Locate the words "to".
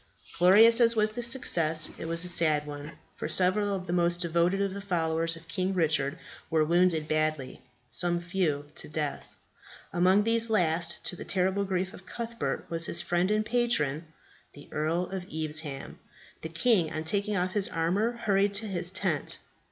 8.73-8.89, 11.03-11.15, 18.55-18.65